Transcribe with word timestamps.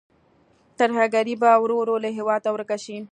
ترهګري 0.79 1.33
به 1.41 1.51
ورو 1.61 1.75
ورو 1.79 1.95
له 2.03 2.09
هېواده 2.17 2.49
ورکه 2.51 2.77
شي. 2.83 2.97